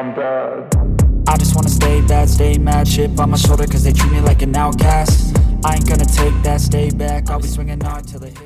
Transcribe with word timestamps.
I 0.00 1.36
just 1.38 1.54
wanna 1.54 1.68
stay 1.68 2.00
bad, 2.08 2.26
stay 2.26 2.58
mad, 2.58 2.88
shit 2.88 3.10
on 3.20 3.30
my 3.30 3.36
shoulder 3.36 3.66
cause 3.66 3.84
they 3.84 3.92
treat 3.92 4.10
me 4.10 4.22
like 4.22 4.42
an 4.42 4.56
outcast. 4.56 5.36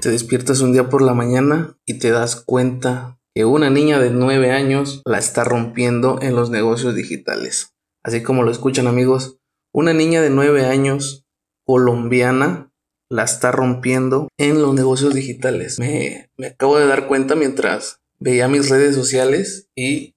Te 0.00 0.10
despiertas 0.10 0.60
un 0.62 0.72
día 0.72 0.88
por 0.88 1.00
la 1.02 1.14
mañana 1.14 1.78
y 1.86 1.98
te 2.00 2.10
das 2.10 2.34
cuenta 2.34 3.20
que 3.36 3.44
una 3.44 3.70
niña 3.70 4.00
de 4.00 4.10
9 4.10 4.50
años 4.50 5.00
la 5.04 5.18
está 5.18 5.44
rompiendo 5.44 6.18
en 6.20 6.34
los 6.34 6.50
negocios 6.50 6.96
digitales. 6.96 7.72
Así 8.02 8.24
como 8.24 8.42
lo 8.42 8.50
escuchan 8.50 8.88
amigos, 8.88 9.38
una 9.72 9.92
niña 9.92 10.22
de 10.22 10.30
9 10.30 10.66
años 10.66 11.24
colombiana 11.64 12.72
la 13.08 13.22
está 13.22 13.52
rompiendo 13.52 14.26
en 14.38 14.60
los 14.60 14.74
negocios 14.74 15.14
digitales. 15.14 15.78
Me, 15.78 16.30
me 16.36 16.48
acabo 16.48 16.78
de 16.78 16.88
dar 16.88 17.06
cuenta 17.06 17.36
mientras 17.36 18.00
veía 18.18 18.48
mis 18.48 18.70
redes 18.70 18.96
sociales 18.96 19.68
y, 19.76 20.13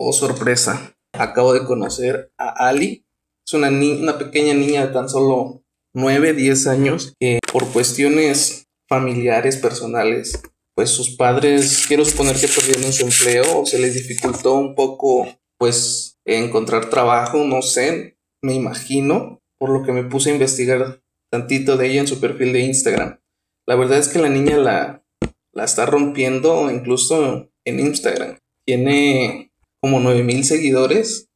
oh 0.00 0.12
sorpresa, 0.12 0.96
acabo 1.12 1.52
de 1.52 1.64
conocer 1.64 2.32
a 2.38 2.68
Ali. 2.68 3.04
Es 3.46 3.54
una, 3.54 3.70
ni- 3.70 4.00
una 4.00 4.18
pequeña 4.18 4.54
niña 4.54 4.86
de 4.86 4.92
tan 4.92 5.08
solo 5.08 5.62
9, 5.94 6.32
10 6.32 6.66
años 6.68 7.14
que 7.20 7.40
por 7.52 7.66
cuestiones 7.72 8.66
familiares, 8.88 9.56
personales, 9.56 10.40
pues 10.74 10.90
sus 10.90 11.16
padres, 11.16 11.84
quiero 11.86 12.04
suponer 12.04 12.36
que 12.36 12.48
perdieron 12.48 12.92
su 12.92 13.04
empleo 13.04 13.60
o 13.60 13.66
se 13.66 13.78
les 13.78 13.94
dificultó 13.94 14.54
un 14.54 14.74
poco, 14.74 15.28
pues, 15.58 16.16
encontrar 16.24 16.88
trabajo, 16.90 17.44
no 17.44 17.60
sé, 17.60 18.16
me 18.42 18.54
imagino, 18.54 19.40
por 19.58 19.70
lo 19.70 19.82
que 19.84 19.92
me 19.92 20.04
puse 20.04 20.30
a 20.30 20.32
investigar 20.34 21.02
tantito 21.30 21.76
de 21.76 21.88
ella 21.90 22.00
en 22.00 22.06
su 22.06 22.20
perfil 22.20 22.52
de 22.52 22.60
Instagram. 22.60 23.20
La 23.68 23.76
verdad 23.76 23.98
es 23.98 24.08
que 24.08 24.18
la 24.20 24.28
niña 24.28 24.56
la, 24.56 25.04
la 25.52 25.64
está 25.64 25.86
rompiendo 25.86 26.70
incluso 26.70 27.50
en 27.66 27.80
Instagram. 27.80 28.38
Tiene 28.66 29.49
como 29.82 30.00
9000 30.00 30.44
seguidores 30.44 31.30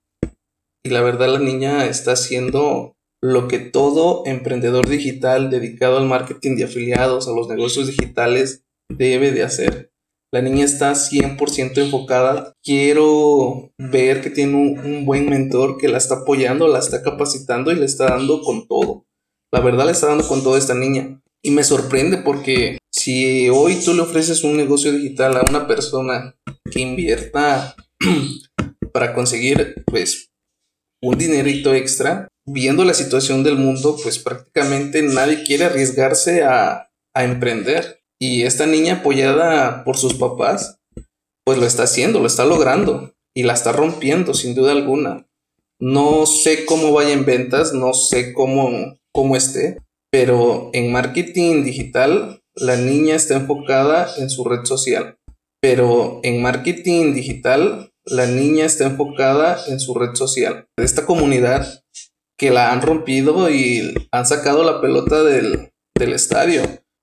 y 0.87 0.91
la 0.91 1.01
verdad 1.01 1.29
la 1.29 1.39
niña 1.39 1.87
está 1.87 2.13
haciendo 2.13 2.95
lo 3.23 3.49
que 3.49 3.59
todo 3.59 4.23
emprendedor 4.27 4.87
digital 4.87 5.49
dedicado 5.49 5.97
al 5.97 6.07
marketing 6.07 6.57
de 6.57 6.65
afiliados, 6.65 7.27
a 7.27 7.33
los 7.33 7.49
negocios 7.49 7.87
digitales, 7.87 8.65
debe 8.91 9.33
de 9.33 9.43
hacer. 9.43 9.93
La 10.31 10.43
niña 10.43 10.65
está 10.65 10.93
100% 10.93 11.79
enfocada. 11.79 12.53
Quiero 12.63 13.71
ver 13.79 14.21
que 14.21 14.29
tiene 14.29 14.57
un, 14.57 15.07
buen 15.07 15.31
mentor 15.31 15.79
que 15.79 15.89
la 15.89 15.97
está 15.97 16.17
apoyando, 16.17 16.69
la 16.69 16.81
está 16.81 17.03
capacitando 17.03 17.73
y 17.73 17.77
le 17.77 17.87
está 17.87 18.07
dando 18.07 18.43
con 18.43 18.69
todo. 18.69 19.07
La 19.53 19.61
verdad 19.61 19.87
le 19.87 19.93
está 19.93 20.09
dando 20.09 20.29
con 20.29 20.43
todo 20.43 20.59
esta 20.59 20.75
niña. 20.75 21.23
Y 21.43 21.51
me 21.51 21.65
sorprende 21.65 22.19
porque 22.19 22.79
si 22.93 23.49
hoy 23.49 23.77
tú 23.83 23.95
le 23.95 24.03
ofreces 24.03 24.45
un 24.45 24.57
negocio 24.57 24.93
digital 24.93 25.37
a 25.37 25.49
una 25.49 25.67
persona 25.67 26.35
que 26.71 26.81
invierta 26.81 27.75
para 28.93 29.15
conseguir 29.15 29.85
pues 29.87 30.31
un 31.03 31.19
dinerito 31.19 31.75
extra, 31.75 32.29
viendo 32.47 32.85
la 32.85 32.95
situación 32.95 33.43
del 33.43 33.57
mundo, 33.57 33.97
pues 34.03 34.19
prácticamente 34.19 35.03
nadie 35.03 35.45
quiere 35.45 35.65
arriesgarse 35.65 36.43
a, 36.43 36.91
a 37.15 37.25
emprender. 37.25 38.01
Y 38.21 38.43
esta 38.43 38.67
niña 38.67 38.97
apoyada 38.97 39.85
por 39.85 39.97
sus 39.97 40.15
papás, 40.15 40.79
pues 41.45 41.59
lo 41.59 41.67
está 41.67 41.83
haciendo, 41.83 42.21
lo 42.21 42.27
está 42.27 42.45
logrando 42.45 43.13
y 43.37 43.43
la 43.43 43.53
está 43.53 43.73
rompiendo 43.73 44.33
sin 44.35 44.55
duda 44.55 44.73
alguna. 44.73 45.27
No 45.81 46.25
sé 46.25 46.65
cómo 46.65 46.93
vaya 46.93 47.13
en 47.13 47.27
ventas, 47.27 47.75
no 47.75 47.93
sé 47.93 48.33
cómo, 48.33 48.97
cómo 49.13 49.37
esté, 49.37 49.79
pero 50.11 50.71
en 50.73 50.93
marketing 50.93 51.65
digital 51.65 52.41
la 52.55 52.77
niña 52.77 53.17
está 53.17 53.35
enfocada 53.35 54.09
en 54.17 54.31
su 54.31 54.45
red 54.45 54.65
social. 54.65 55.19
Pero 55.61 56.21
en 56.23 56.41
marketing 56.41 57.15
digital 57.15 57.91
la 58.07 58.27
niña 58.27 58.65
está 58.65 58.85
enfocada 58.85 59.59
en 59.69 59.81
su 59.81 59.95
red 59.95 60.15
social. 60.15 60.67
De 60.77 60.85
esta 60.85 61.07
comunidad 61.07 61.83
que 62.39 62.51
la 62.51 62.73
han 62.73 62.83
rompido 62.83 63.51
y 63.51 63.95
han 64.11 64.27
sacado 64.27 64.65
la 64.65 64.81
pelota 64.81 65.23
del, 65.23 65.71
del 65.97 66.13
estadio. 66.13 66.63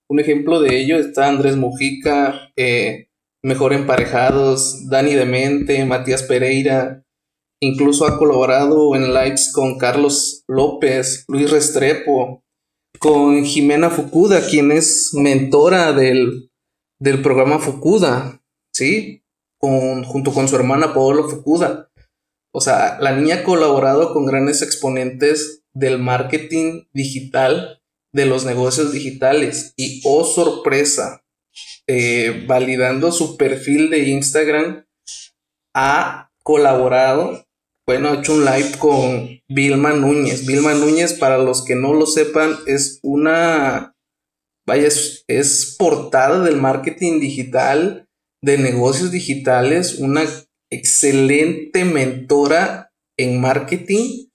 Un 0.09 0.19
ejemplo 0.19 0.59
de 0.59 0.77
ello 0.77 0.97
está 0.97 1.27
Andrés 1.27 1.55
Mujica, 1.55 2.51
eh, 2.57 3.07
Mejor 3.43 3.73
Emparejados, 3.73 4.89
Dani 4.89 5.15
Demente, 5.15 5.83
Matías 5.85 6.23
Pereira. 6.23 7.03
Incluso 7.61 8.05
ha 8.05 8.17
colaborado 8.17 8.95
en 8.95 9.13
lives 9.13 9.51
con 9.53 9.77
Carlos 9.77 10.43
López, 10.47 11.25
Luis 11.27 11.49
Restrepo, 11.49 12.43
con 12.99 13.43
Jimena 13.45 13.89
Fukuda, 13.89 14.45
quien 14.47 14.71
es 14.71 15.11
mentora 15.13 15.93
del, 15.93 16.51
del 16.99 17.21
programa 17.21 17.59
Fukuda, 17.59 18.41
¿sí? 18.73 19.20
Con, 19.61 20.03
junto 20.03 20.33
con 20.33 20.47
su 20.47 20.55
hermana 20.55 20.93
Paola 20.93 21.23
Fukuda. 21.29 21.91
O 22.53 22.59
sea, 22.59 22.97
la 22.99 23.15
niña 23.15 23.35
ha 23.35 23.43
colaborado 23.43 24.11
con 24.11 24.25
grandes 24.25 24.61
exponentes 24.61 25.63
del 25.73 25.99
marketing 25.99 26.85
digital, 26.93 27.81
de 28.13 28.25
los 28.25 28.43
negocios 28.45 28.91
digitales. 28.91 29.73
Y 29.77 30.01
oh 30.03 30.25
sorpresa, 30.25 31.23
eh, 31.87 32.45
validando 32.47 33.11
su 33.11 33.37
perfil 33.37 33.89
de 33.89 33.99
Instagram, 34.09 34.85
ha 35.73 36.31
colaborado, 36.43 37.45
bueno, 37.85 38.09
ha 38.09 38.15
hecho 38.15 38.33
un 38.33 38.45
live 38.45 38.77
con 38.79 39.41
Vilma 39.47 39.93
Núñez. 39.93 40.45
Vilma 40.45 40.73
Núñez, 40.73 41.13
para 41.13 41.37
los 41.37 41.63
que 41.63 41.75
no 41.75 41.93
lo 41.93 42.05
sepan, 42.05 42.57
es 42.65 42.99
una, 43.01 43.95
vaya, 44.65 44.87
es, 44.87 45.23
es 45.27 45.75
portada 45.77 46.43
del 46.43 46.57
marketing 46.57 47.19
digital, 47.19 48.07
de 48.43 48.57
negocios 48.57 49.11
digitales, 49.11 49.99
una 49.99 50.23
excelente 50.71 51.85
mentora 51.85 52.91
en 53.17 53.39
marketing. 53.39 54.27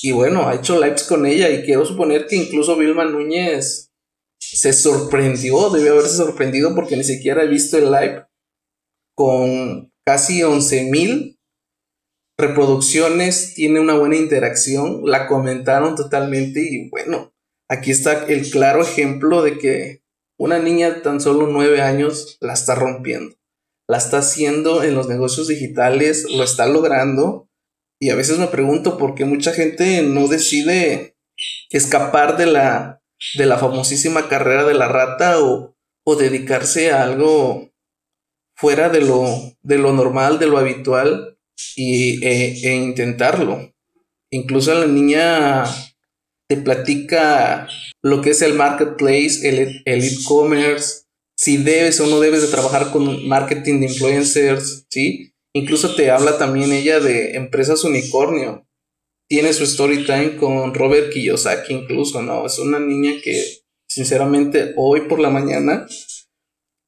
Y 0.00 0.12
bueno, 0.12 0.48
ha 0.48 0.54
hecho 0.54 0.80
lives 0.80 1.04
con 1.04 1.26
ella 1.26 1.50
y 1.50 1.64
quiero 1.64 1.84
suponer 1.84 2.26
que 2.26 2.36
incluso 2.36 2.76
Vilma 2.76 3.04
Núñez 3.04 3.90
se 4.40 4.72
sorprendió, 4.72 5.70
debe 5.70 5.90
haberse 5.90 6.16
sorprendido 6.16 6.74
porque 6.74 6.96
ni 6.96 7.04
siquiera 7.04 7.42
he 7.42 7.48
visto 7.48 7.76
el 7.76 7.90
live 7.90 8.26
con 9.14 9.92
casi 10.06 10.42
11 10.42 10.84
mil 10.84 11.38
reproducciones, 12.38 13.54
tiene 13.54 13.80
una 13.80 13.94
buena 13.94 14.16
interacción, 14.16 15.02
la 15.04 15.26
comentaron 15.26 15.96
totalmente 15.96 16.62
y 16.62 16.88
bueno, 16.88 17.34
aquí 17.68 17.90
está 17.90 18.26
el 18.26 18.48
claro 18.48 18.82
ejemplo 18.82 19.42
de 19.42 19.58
que 19.58 20.02
una 20.38 20.60
niña 20.60 20.90
de 20.92 21.00
tan 21.00 21.20
solo 21.20 21.48
9 21.48 21.82
años 21.82 22.38
la 22.40 22.52
está 22.52 22.76
rompiendo, 22.76 23.34
la 23.88 23.96
está 23.96 24.18
haciendo 24.18 24.82
en 24.82 24.94
los 24.94 25.08
negocios 25.08 25.48
digitales, 25.48 26.26
lo 26.30 26.44
está 26.44 26.66
logrando 26.66 27.48
y 28.00 28.10
a 28.10 28.14
veces 28.14 28.38
me 28.38 28.46
pregunto 28.46 28.98
por 28.98 29.14
qué 29.14 29.24
mucha 29.24 29.52
gente 29.52 30.02
no 30.02 30.28
decide 30.28 31.16
escapar 31.70 32.36
de 32.36 32.46
la, 32.46 33.02
de 33.34 33.46
la 33.46 33.58
famosísima 33.58 34.28
carrera 34.28 34.64
de 34.64 34.74
la 34.74 34.88
rata 34.88 35.42
o, 35.42 35.74
o 36.04 36.16
dedicarse 36.16 36.92
a 36.92 37.02
algo 37.02 37.70
fuera 38.54 38.88
de 38.90 39.00
lo, 39.00 39.26
de 39.62 39.78
lo 39.78 39.92
normal, 39.92 40.38
de 40.38 40.46
lo 40.46 40.58
habitual 40.58 41.38
y, 41.74 42.24
e, 42.24 42.68
e 42.68 42.74
intentarlo. 42.74 43.72
Incluso 44.30 44.74
la 44.74 44.86
niña 44.86 45.64
te 46.48 46.56
platica 46.58 47.68
lo 48.02 48.20
que 48.20 48.30
es 48.30 48.42
el 48.42 48.54
marketplace, 48.54 49.48
el 49.48 49.82
el 49.84 50.04
e-commerce, 50.04 51.07
si 51.38 51.56
debes 51.56 52.00
o 52.00 52.06
no 52.08 52.18
debes 52.18 52.42
de 52.42 52.48
trabajar 52.48 52.90
con 52.90 53.28
marketing 53.28 53.80
de 53.80 53.86
influencers, 53.86 54.86
¿sí? 54.90 55.32
Incluso 55.54 55.94
te 55.94 56.10
habla 56.10 56.36
también 56.36 56.72
ella 56.72 56.98
de 56.98 57.36
empresas 57.36 57.84
unicornio. 57.84 58.66
Tiene 59.30 59.52
su 59.52 59.62
story 59.64 60.04
time 60.04 60.36
con 60.36 60.74
Robert 60.74 61.12
Kiyosaki 61.12 61.74
incluso, 61.74 62.22
¿no? 62.22 62.44
Es 62.44 62.58
una 62.58 62.80
niña 62.80 63.12
que 63.22 63.62
sinceramente 63.88 64.74
hoy 64.76 65.02
por 65.02 65.20
la 65.20 65.30
mañana 65.30 65.86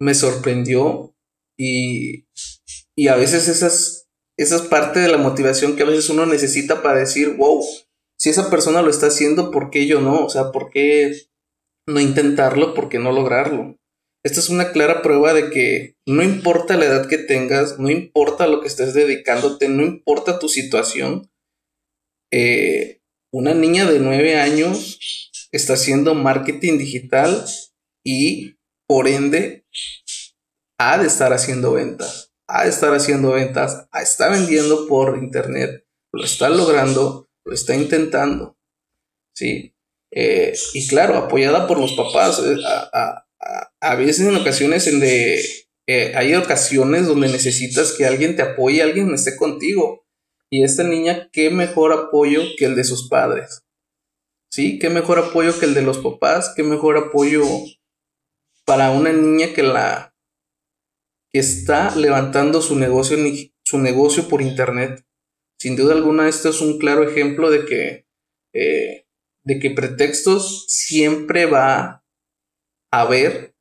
me 0.01 0.15
sorprendió 0.15 1.15
y, 1.57 2.27
y 2.97 3.09
a 3.09 3.15
veces 3.15 3.47
esas, 3.47 4.09
esa 4.37 4.57
es 4.57 4.63
parte 4.63 4.99
de 4.99 5.09
la 5.09 5.19
motivación 5.19 5.77
que 5.77 5.85
a 5.85 5.87
veces 5.87 6.11
uno 6.11 6.27
necesita 6.27 6.83
para 6.83 6.99
decir, 6.99 7.37
wow, 7.37 7.65
si 8.19 8.31
esa 8.31 8.51
persona 8.51 8.83
lo 8.83 8.91
está 8.91 9.07
haciendo, 9.07 9.53
¿por 9.53 9.71
qué 9.71 9.87
yo 9.87 10.01
no? 10.01 10.25
O 10.25 10.29
sea, 10.29 10.51
¿por 10.51 10.71
qué 10.71 11.15
no 11.87 12.01
intentarlo? 12.01 12.75
¿Por 12.75 12.89
qué 12.89 12.99
no 12.99 13.13
lograrlo? 13.13 13.80
Esta 14.23 14.41
es 14.41 14.51
una 14.51 14.73
clara 14.73 15.01
prueba 15.01 15.33
de 15.33 15.51
que 15.51 15.97
no 16.07 16.23
importa 16.23 16.77
la 16.77 16.85
edad 16.87 17.09
que 17.09 17.19
tengas, 17.19 17.79
no 17.79 17.89
importa 17.89 18.47
lo 18.47 18.61
que 18.61 18.69
estés 18.69 18.93
dedicándote, 18.93 19.69
no 19.69 19.83
importa 19.83 20.39
tu 20.39 20.49
situación, 20.49 21.31
eh, 22.31 23.01
una 23.33 23.55
niña 23.55 23.91
de 23.91 23.99
9 23.99 24.37
años 24.37 24.99
está 25.53 25.75
haciendo 25.75 26.15
marketing 26.15 26.79
digital 26.79 27.45
y 28.05 28.59
por 28.87 29.09
ende 29.09 29.67
ha 30.79 30.99
de 30.99 31.07
estar 31.07 31.33
haciendo 31.33 31.73
ventas, 31.73 32.33
ha 32.49 32.65
de 32.65 32.71
estar 32.71 32.93
haciendo 32.95 33.33
ventas, 33.33 33.89
está 34.01 34.29
vendiendo 34.29 34.87
por 34.87 35.17
internet, 35.19 35.87
lo 36.13 36.25
está 36.25 36.51
logrando, 36.51 37.31
lo 37.45 37.55
está 37.55 37.75
intentando, 37.75 38.59
¿sí? 39.35 39.75
Eh, 40.13 40.55
y 40.75 40.87
claro, 40.89 41.17
apoyada 41.17 41.67
por 41.67 41.79
los 41.79 41.93
papás, 41.93 42.41
eh, 42.41 42.57
a, 43.41 43.95
veces 43.95 44.27
en 44.27 44.37
ocasiones 44.37 44.87
en 44.87 45.01
de, 45.01 45.41
eh, 45.87 46.13
hay 46.15 46.35
ocasiones 46.35 47.07
donde 47.07 47.29
necesitas 47.29 47.93
que 47.93 48.07
alguien 48.07 48.37
te 48.37 48.43
apoye, 48.43 48.83
alguien 48.83 49.13
esté 49.15 49.37
contigo. 49.37 50.07
Y 50.51 50.65
esta 50.65 50.83
niña, 50.83 51.31
qué 51.33 51.51
mejor 51.51 51.93
apoyo 51.93 52.43
que 52.59 52.67
el 52.67 52.75
de 52.75 52.85
sus 52.85 53.09
padres. 53.09 53.63
¿Sí? 54.51 54.79
Qué 54.79 54.91
mejor 54.91 55.19
apoyo 55.19 55.59
que 55.59 55.67
el 55.67 55.75
de 55.75 55.83
los 55.83 55.99
papás, 55.99 56.53
qué 56.57 56.63
mejor 56.63 56.97
apoyo 56.97 57.45
para 58.65 58.91
una 58.91 59.13
niña 59.13 59.53
que 59.55 59.63
la 59.63 60.15
que 61.33 61.39
está 61.39 61.95
levantando 61.95 62.61
su 62.61 62.77
negocio, 62.77 63.17
su 63.63 63.79
negocio 63.79 64.29
por 64.29 64.43
internet. 64.43 65.05
Sin 65.59 65.77
duda 65.77 65.95
alguna, 65.95 66.29
esto 66.29 66.49
es 66.49 66.61
un 66.61 66.79
claro 66.79 67.09
ejemplo 67.09 67.51
de 67.51 67.65
que, 67.65 68.07
eh, 68.53 69.07
de 69.45 69.59
que 69.61 69.71
pretextos 69.71 70.67
siempre 70.69 71.47
va 71.47 72.00
haber 72.91 73.55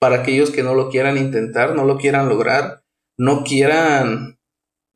para 0.00 0.16
aquellos 0.16 0.50
que 0.50 0.62
no 0.62 0.74
lo 0.74 0.90
quieran 0.90 1.18
intentar, 1.18 1.74
no 1.74 1.84
lo 1.84 1.98
quieran 1.98 2.28
lograr, 2.28 2.84
no 3.18 3.44
quieran, 3.44 4.38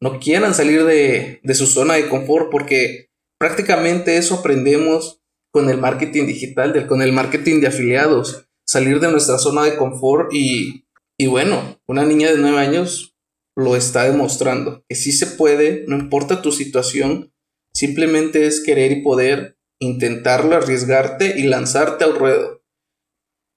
no 0.01 0.19
quieran 0.19 0.55
salir 0.55 0.85
de, 0.85 1.41
de 1.43 1.55
su 1.55 1.67
zona 1.67 1.95
de 1.95 2.09
confort, 2.09 2.51
porque 2.51 3.11
prácticamente 3.39 4.17
eso 4.17 4.37
aprendemos 4.37 5.21
con 5.53 5.69
el 5.69 5.79
marketing 5.79 6.27
digital, 6.27 6.87
con 6.87 7.03
el 7.03 7.13
marketing 7.13 7.61
de 7.61 7.69
afiliados, 7.69 8.49
salir 8.67 8.99
de 9.01 9.11
nuestra 9.11 9.39
zona 9.39 9.65
de 9.65 9.77
confort 9.77 10.33
y, 10.33 10.87
y 11.19 11.27
bueno, 11.27 11.79
una 11.87 12.05
niña 12.05 12.33
de 12.33 12.39
nueve 12.39 12.59
años 12.59 13.15
lo 13.57 13.77
está 13.77 14.05
demostrando, 14.05 14.85
que 14.89 14.97
sí 14.97 15.13
se 15.13 15.27
puede, 15.27 15.85
no 15.87 15.97
importa 15.97 16.43
tu 16.43 16.51
situación, 16.51 17.33
simplemente 17.73 18.47
es 18.47 18.65
querer 18.65 18.91
y 18.93 19.03
poder 19.03 19.59
intentarlo, 19.81 20.57
arriesgarte 20.57 21.39
y 21.39 21.45
lanzarte 21.45 22.05
al 22.05 22.17
ruedo. 22.17 22.64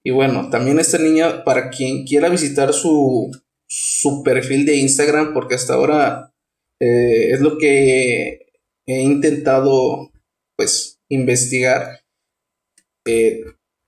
Y 0.08 0.12
bueno, 0.12 0.50
también 0.50 0.80
esta 0.80 0.98
niña, 0.98 1.44
para 1.44 1.70
quien 1.70 2.06
quiera 2.06 2.30
visitar 2.30 2.72
su, 2.72 3.30
su 3.68 4.24
perfil 4.24 4.66
de 4.66 4.78
Instagram, 4.78 5.34
porque 5.34 5.56
hasta 5.56 5.74
ahora 5.74 6.34
eh, 6.80 7.32
es 7.34 7.42
lo 7.42 7.58
que 7.58 8.40
he 8.88 9.02
intentado, 9.02 10.10
pues, 10.56 11.02
investigar, 11.10 12.06
eh, 13.06 13.42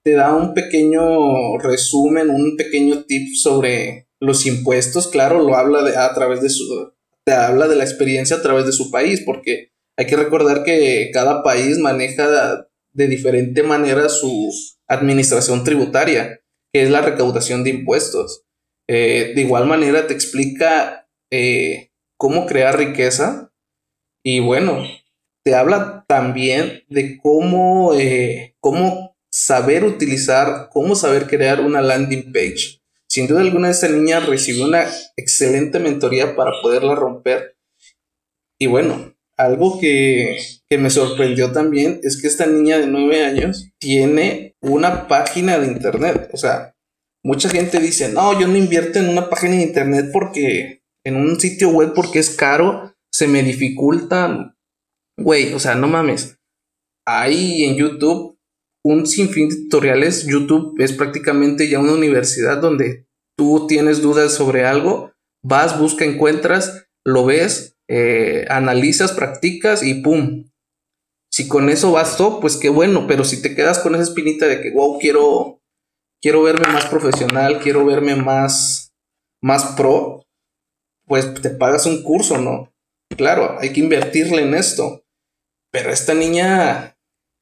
te 0.03 0.11
da 0.11 0.35
un 0.35 0.53
pequeño 0.53 1.57
resumen, 1.57 2.29
un 2.29 2.57
pequeño 2.57 3.05
tip 3.05 3.33
sobre 3.35 4.09
los 4.19 4.45
impuestos. 4.45 5.07
Claro, 5.07 5.41
lo 5.41 5.55
habla 5.55 5.83
de, 5.83 5.95
a 5.95 6.13
través 6.13 6.41
de 6.41 6.49
su, 6.49 6.91
te 7.25 7.31
habla 7.31 7.69
de 7.69 7.77
la 7.77 7.85
experiencia 7.85 8.35
a 8.35 8.41
través 8.41 8.65
de 8.65 8.73
su 8.73 8.91
país, 8.91 9.21
porque 9.25 9.71
hay 9.97 10.05
que 10.05 10.17
recordar 10.17 10.65
que 10.65 11.11
cada 11.13 11.43
país 11.43 11.77
maneja 11.77 12.67
de 12.91 13.07
diferente 13.07 13.63
manera 13.63 14.09
su 14.09 14.51
administración 14.89 15.63
tributaria, 15.63 16.41
que 16.73 16.83
es 16.83 16.89
la 16.89 17.01
recaudación 17.01 17.63
de 17.63 17.69
impuestos. 17.69 18.43
Eh, 18.87 19.33
de 19.35 19.41
igual 19.41 19.67
manera 19.67 20.07
te 20.07 20.13
explica 20.13 21.07
eh, 21.31 21.91
cómo 22.17 22.45
crear 22.47 22.77
riqueza 22.77 23.53
y 24.23 24.39
bueno, 24.39 24.83
te 25.43 25.55
habla 25.55 26.05
también 26.07 26.83
de 26.89 27.17
cómo, 27.17 27.93
eh, 27.93 28.55
cómo 28.59 29.15
saber 29.31 29.83
utilizar, 29.83 30.69
cómo 30.71 30.95
saber 30.95 31.27
crear 31.27 31.61
una 31.61 31.81
landing 31.81 32.33
page. 32.33 32.81
Sin 33.07 33.27
duda 33.27 33.41
alguna, 33.41 33.69
esta 33.69 33.87
niña 33.87 34.19
recibió 34.19 34.65
una 34.65 34.87
excelente 35.15 35.79
mentoría 35.79 36.35
para 36.35 36.51
poderla 36.61 36.95
romper. 36.95 37.57
Y 38.59 38.67
bueno, 38.67 39.15
algo 39.39 39.79
que, 39.79 40.37
que 40.69 40.77
me 40.77 40.89
sorprendió 40.89 41.51
también 41.51 41.99
es 42.03 42.21
que 42.21 42.27
esta 42.27 42.45
niña 42.45 42.77
de 42.77 42.87
nueve 42.87 43.23
años 43.23 43.71
tiene 43.79 44.55
una 44.61 45.07
página 45.07 45.57
de 45.57 45.67
internet. 45.67 46.29
O 46.33 46.37
sea, 46.37 46.75
mucha 47.23 47.49
gente 47.49 47.79
dice, 47.79 48.09
no, 48.09 48.39
yo 48.39 48.47
no 48.47 48.57
invierto 48.57 48.99
en 48.99 49.09
una 49.09 49.29
página 49.29 49.55
de 49.55 49.63
internet 49.63 50.09
porque 50.13 50.83
en 51.05 51.15
un 51.15 51.39
sitio 51.39 51.69
web 51.69 51.93
porque 51.95 52.19
es 52.19 52.31
caro, 52.31 52.93
se 53.11 53.27
me 53.27 53.41
dificulta, 53.41 54.55
Güey, 55.19 55.53
o 55.53 55.59
sea, 55.59 55.75
no 55.75 55.87
mames. 55.87 56.39
Hay 57.05 57.65
en 57.65 57.75
YouTube 57.75 58.39
un 58.85 59.05
sinfín 59.05 59.49
de 59.49 59.55
tutoriales. 59.57 60.25
YouTube 60.25 60.75
es 60.79 60.93
prácticamente 60.93 61.67
ya 61.67 61.79
una 61.79 61.93
universidad 61.93 62.61
donde 62.61 63.05
tú 63.37 63.67
tienes 63.67 64.01
dudas 64.01 64.33
sobre 64.33 64.65
algo, 64.65 65.11
vas, 65.43 65.77
busca, 65.77 66.05
encuentras, 66.05 66.87
lo 67.05 67.25
ves, 67.25 67.77
eh, 67.89 68.45
analizas, 68.49 69.11
practicas 69.11 69.81
y 69.83 69.95
¡pum! 69.95 70.45
Si 71.31 71.47
con 71.47 71.69
eso 71.69 71.91
bastó, 71.91 72.39
pues 72.39 72.55
qué 72.55 72.69
bueno, 72.69 73.07
pero 73.07 73.23
si 73.23 73.41
te 73.41 73.55
quedas 73.55 73.79
con 73.79 73.95
esa 73.95 74.03
espinita 74.03 74.47
de 74.47 74.61
que, 74.61 74.71
wow, 74.71 74.99
quiero, 74.99 75.59
quiero 76.21 76.43
verme 76.43 76.71
más 76.71 76.85
profesional, 76.85 77.59
quiero 77.59 77.85
verme 77.85 78.15
más, 78.15 78.91
más 79.41 79.75
pro, 79.75 80.23
pues 81.05 81.33
te 81.41 81.49
pagas 81.49 81.85
un 81.85 82.03
curso, 82.03 82.37
¿no? 82.37 82.71
Claro, 83.17 83.57
hay 83.59 83.73
que 83.73 83.79
invertirle 83.79 84.43
en 84.43 84.53
esto. 84.53 85.03
Pero 85.71 85.91
esta 85.91 86.13
niña 86.13 86.97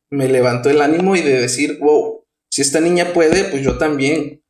me 0.09 0.27
levantó 0.29 0.69
el 0.69 0.81
ánimo 0.81 1.15
y 1.15 1.21
de 1.21 1.41
decir, 1.41 1.77
wow, 1.79 2.23
si 2.49 2.61
esta 2.61 2.79
niña 2.79 3.13
puede, 3.13 3.45
pues 3.45 3.63
yo 3.63 3.77
también. 3.77 4.41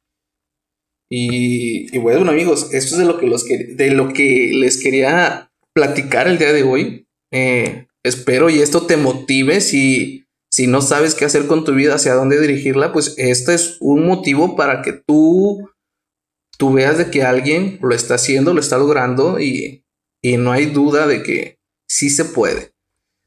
Y, 1.10 1.98
bueno, 2.00 2.30
amigos, 2.30 2.74
esto 2.74 2.96
es 2.96 2.98
de 2.98 3.06
lo 3.06 3.18
que, 3.18 3.28
los 3.28 3.46
de 3.46 3.92
lo 3.92 4.14
que 4.14 4.52
les 4.54 4.82
quería 4.82 5.47
platicar 5.78 6.28
el 6.28 6.40
día 6.40 6.54
de 6.54 6.64
hoy. 6.64 7.08
Eh, 7.32 7.86
espero 8.04 8.50
y 8.50 8.62
esto 8.62 8.88
te 8.88 8.98
motive 8.98 9.62
si, 9.62 10.26
si 10.50 10.66
no 10.66 10.82
sabes 10.82 11.14
qué 11.14 11.26
hacer 11.26 11.46
con 11.46 11.64
tu 11.64 11.76
vida, 11.76 11.94
hacia 11.94 12.16
dónde 12.16 12.42
dirigirla, 12.42 12.92
pues 12.92 13.14
este 13.18 13.54
es 13.54 13.78
un 13.80 14.08
motivo 14.08 14.56
para 14.56 14.82
que 14.82 14.94
tú, 14.94 15.70
tú 16.58 16.74
veas 16.74 16.98
de 16.98 17.12
que 17.12 17.22
alguien 17.22 17.78
lo 17.84 17.94
está 17.94 18.16
haciendo, 18.16 18.56
lo 18.56 18.60
está 18.60 18.80
logrando 18.80 19.40
y, 19.40 19.86
y 20.24 20.38
no 20.38 20.52
hay 20.52 20.66
duda 20.66 21.06
de 21.06 21.22
que 21.22 21.60
sí 21.88 22.10
se 22.10 22.26
puede. 22.26 22.72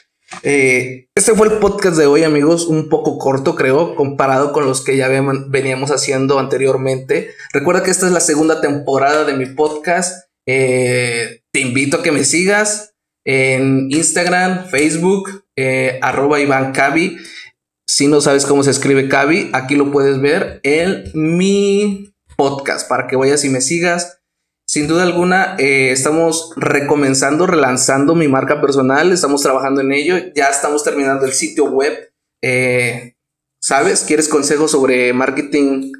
Eh, 0.42 1.08
este 1.14 1.34
fue 1.34 1.48
el 1.48 1.58
podcast 1.58 1.96
de 1.96 2.06
hoy, 2.06 2.24
amigos, 2.24 2.66
un 2.66 2.88
poco 2.88 3.18
corto, 3.18 3.54
creo, 3.54 3.94
comparado 3.94 4.52
con 4.52 4.64
los 4.64 4.82
que 4.82 4.96
ya 4.96 5.08
veníamos 5.08 5.90
haciendo 5.90 6.38
anteriormente. 6.38 7.30
Recuerda 7.52 7.82
que 7.82 7.90
esta 7.90 8.06
es 8.06 8.12
la 8.12 8.20
segunda 8.20 8.60
temporada 8.60 9.24
de 9.24 9.34
mi 9.34 9.46
podcast. 9.46 10.28
Eh, 10.46 11.41
te 11.52 11.60
invito 11.60 11.98
a 11.98 12.02
que 12.02 12.12
me 12.12 12.24
sigas 12.24 12.94
en 13.24 13.88
Instagram, 13.90 14.68
Facebook, 14.68 15.44
eh, 15.56 15.98
arroba 16.02 16.40
Iván 16.40 16.72
Cavi. 16.72 17.18
Si 17.86 18.08
no 18.08 18.20
sabes 18.20 18.46
cómo 18.46 18.62
se 18.62 18.70
escribe 18.70 19.08
Cavi, 19.08 19.50
aquí 19.52 19.76
lo 19.76 19.92
puedes 19.92 20.20
ver 20.20 20.60
en 20.62 21.04
mi 21.14 22.14
podcast 22.36 22.88
para 22.88 23.06
que 23.06 23.16
vayas 23.16 23.44
y 23.44 23.50
me 23.50 23.60
sigas. 23.60 24.20
Sin 24.66 24.88
duda 24.88 25.02
alguna, 25.02 25.56
eh, 25.58 25.90
estamos 25.90 26.52
recomenzando, 26.56 27.46
relanzando 27.46 28.14
mi 28.14 28.28
marca 28.28 28.60
personal, 28.60 29.12
estamos 29.12 29.42
trabajando 29.42 29.82
en 29.82 29.92
ello, 29.92 30.16
ya 30.34 30.46
estamos 30.46 30.82
terminando 30.82 31.26
el 31.26 31.32
sitio 31.32 31.66
web. 31.66 32.12
Eh, 32.42 33.16
¿Sabes? 33.60 34.04
¿Quieres 34.04 34.28
consejos 34.28 34.70
sobre 34.70 35.12
marketing 35.12 35.92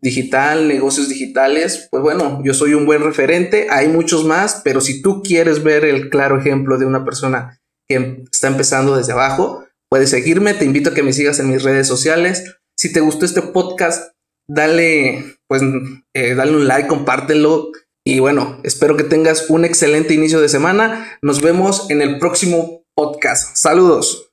digital, 0.00 0.68
negocios 0.68 1.08
digitales? 1.08 1.88
Pues 1.90 2.02
bueno, 2.02 2.40
yo 2.44 2.54
soy 2.54 2.74
un 2.74 2.86
buen 2.86 3.02
referente, 3.02 3.68
hay 3.70 3.88
muchos 3.88 4.24
más, 4.24 4.60
pero 4.64 4.80
si 4.80 5.02
tú 5.02 5.22
quieres 5.22 5.62
ver 5.62 5.84
el 5.84 6.10
claro 6.10 6.38
ejemplo 6.38 6.78
de 6.78 6.86
una 6.86 7.04
persona 7.04 7.60
que 7.88 8.24
está 8.32 8.48
empezando 8.48 8.96
desde 8.96 9.12
abajo, 9.12 9.64
puedes 9.90 10.10
seguirme, 10.10 10.54
te 10.54 10.64
invito 10.64 10.90
a 10.90 10.94
que 10.94 11.02
me 11.02 11.12
sigas 11.12 11.40
en 11.40 11.50
mis 11.50 11.62
redes 11.62 11.86
sociales. 11.86 12.56
Si 12.78 12.92
te 12.92 13.00
gustó 13.00 13.24
este 13.24 13.42
podcast, 13.42 14.12
dale, 14.48 15.36
pues, 15.48 15.62
eh, 16.14 16.34
dale 16.34 16.56
un 16.56 16.66
like, 16.66 16.88
compártelo 16.88 17.70
y 18.04 18.18
bueno, 18.20 18.60
espero 18.64 18.96
que 18.96 19.04
tengas 19.04 19.50
un 19.50 19.64
excelente 19.64 20.14
inicio 20.14 20.40
de 20.40 20.48
semana. 20.48 21.18
Nos 21.22 21.40
vemos 21.42 21.90
en 21.90 22.00
el 22.00 22.18
próximo 22.18 22.84
podcast. 22.94 23.56
Saludos. 23.56 24.29